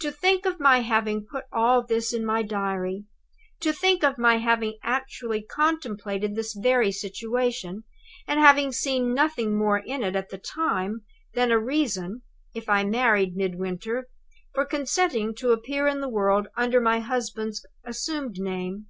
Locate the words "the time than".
10.30-11.50